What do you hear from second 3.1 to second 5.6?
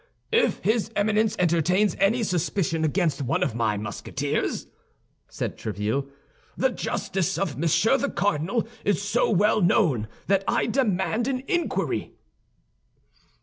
one of my Musketeers," said